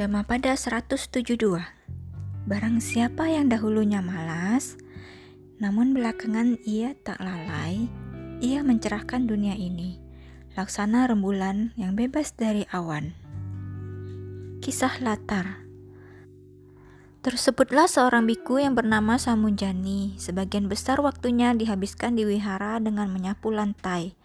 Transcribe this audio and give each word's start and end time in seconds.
Dhammapada 0.00 0.56
172 0.56 1.60
Barang 2.48 2.80
siapa 2.80 3.28
yang 3.28 3.52
dahulunya 3.52 4.00
malas, 4.00 4.80
namun 5.60 5.92
belakangan 5.92 6.56
ia 6.64 6.96
tak 7.04 7.20
lalai, 7.20 7.84
ia 8.40 8.64
mencerahkan 8.64 9.28
dunia 9.28 9.52
ini, 9.52 10.00
laksana 10.56 11.04
rembulan 11.04 11.76
yang 11.76 12.00
bebas 12.00 12.32
dari 12.32 12.64
awan. 12.72 13.12
Kisah 14.64 15.04
latar 15.04 15.68
Tersebutlah 17.20 17.84
seorang 17.84 18.24
biku 18.24 18.56
yang 18.56 18.72
bernama 18.72 19.20
Samunjani. 19.20 20.16
Sebagian 20.16 20.72
besar 20.72 21.04
waktunya 21.04 21.52
dihabiskan 21.52 22.16
di 22.16 22.24
wihara 22.24 22.80
dengan 22.80 23.12
menyapu 23.12 23.52
lantai. 23.52 24.16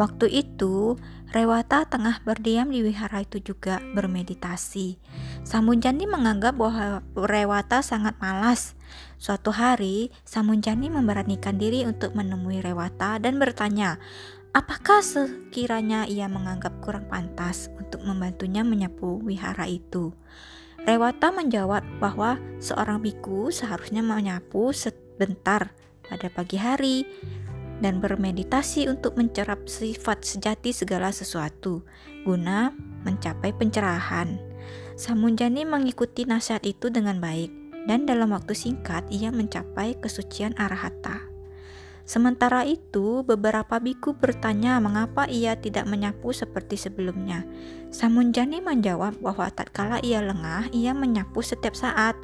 Waktu 0.00 0.32
itu, 0.32 0.96
Rewata 1.30 1.84
tengah 1.84 2.24
berdiam 2.24 2.72
di 2.72 2.82
wihara 2.82 3.22
itu 3.22 3.38
juga 3.38 3.84
bermeditasi. 3.94 4.96
Samunjani 5.44 6.08
menganggap 6.08 6.56
bahwa 6.56 7.04
Rewata 7.14 7.84
sangat 7.84 8.16
malas. 8.16 8.74
Suatu 9.20 9.52
hari, 9.52 10.08
Samunjani 10.24 10.88
memberanikan 10.88 11.60
diri 11.60 11.84
untuk 11.84 12.16
menemui 12.16 12.64
Rewata 12.64 13.20
dan 13.20 13.36
bertanya, 13.36 14.00
apakah 14.56 15.04
sekiranya 15.04 16.08
ia 16.08 16.26
menganggap 16.26 16.80
kurang 16.80 17.06
pantas 17.06 17.68
untuk 17.76 18.00
membantunya 18.02 18.64
menyapu 18.64 19.20
wihara 19.20 19.68
itu. 19.68 20.16
Rewata 20.82 21.28
menjawab 21.28 21.84
bahwa 22.00 22.40
seorang 22.56 23.04
biku 23.04 23.52
seharusnya 23.52 24.00
menyapu 24.00 24.72
sebentar 24.72 25.76
pada 26.08 26.26
pagi 26.32 26.58
hari, 26.58 27.04
dan 27.80 27.98
bermeditasi 27.98 28.88
untuk 28.88 29.16
mencerap 29.16 29.64
sifat 29.68 30.24
sejati 30.24 30.70
segala 30.76 31.10
sesuatu 31.10 31.82
guna 32.24 32.76
mencapai 33.04 33.56
pencerahan. 33.56 34.36
Samunjani 35.00 35.64
mengikuti 35.64 36.28
nasihat 36.28 36.60
itu 36.68 36.92
dengan 36.92 37.16
baik 37.18 37.48
dan 37.88 38.04
dalam 38.04 38.36
waktu 38.36 38.52
singkat 38.52 39.08
ia 39.08 39.32
mencapai 39.32 39.96
kesucian 39.96 40.52
arahata. 40.60 41.29
Sementara 42.10 42.66
itu, 42.66 43.22
beberapa 43.22 43.78
biku 43.78 44.18
bertanya 44.18 44.82
mengapa 44.82 45.30
ia 45.30 45.54
tidak 45.54 45.86
menyapu 45.86 46.34
seperti 46.34 46.74
sebelumnya. 46.74 47.46
Samunjani 47.94 48.58
menjawab 48.58 49.22
bahwa 49.22 49.46
tatkala 49.54 50.02
ia 50.02 50.18
lengah, 50.18 50.74
ia 50.74 50.90
menyapu 50.90 51.38
setiap 51.38 51.78
saat. 51.78 52.18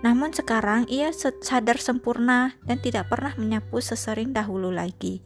Namun 0.00 0.32
sekarang 0.32 0.88
ia 0.88 1.12
sadar 1.44 1.76
sempurna 1.76 2.56
dan 2.64 2.80
tidak 2.80 3.12
pernah 3.12 3.36
menyapu 3.36 3.76
sesering 3.84 4.32
dahulu 4.32 4.72
lagi. 4.72 5.20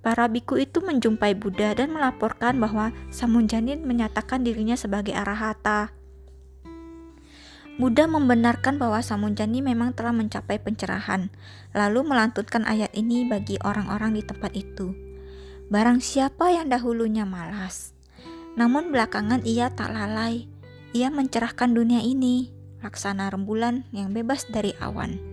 Para 0.00 0.24
biku 0.32 0.56
itu 0.56 0.80
menjumpai 0.80 1.36
Buddha 1.36 1.76
dan 1.76 1.92
melaporkan 1.92 2.56
bahwa 2.56 2.96
Samunjani 3.12 3.76
menyatakan 3.76 4.40
dirinya 4.40 4.72
sebagai 4.72 5.12
arahata. 5.12 5.92
Buddha 7.80 8.04
membenarkan 8.04 8.76
bahwa 8.76 9.00
Samunjani 9.00 9.64
memang 9.64 9.96
telah 9.96 10.12
mencapai 10.12 10.60
pencerahan, 10.60 11.32
lalu 11.72 12.04
melantunkan 12.04 12.68
ayat 12.68 12.92
ini 12.92 13.24
bagi 13.24 13.56
orang-orang 13.64 14.20
di 14.20 14.22
tempat 14.22 14.52
itu. 14.52 14.92
Barang 15.72 16.04
siapa 16.04 16.52
yang 16.52 16.68
dahulunya 16.68 17.24
malas, 17.24 17.96
namun 18.52 18.92
belakangan 18.92 19.48
ia 19.48 19.72
tak 19.72 19.96
lalai, 19.96 20.44
ia 20.92 21.08
mencerahkan 21.08 21.72
dunia 21.72 22.04
ini, 22.04 22.52
laksana 22.84 23.32
rembulan 23.32 23.88
yang 23.96 24.12
bebas 24.12 24.44
dari 24.52 24.76
awan. 24.76 25.29